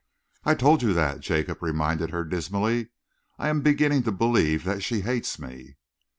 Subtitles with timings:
[0.45, 2.87] "I told you that," Jacob reminded her dismally.
[3.37, 5.75] "I am beginning to believe that she hates me."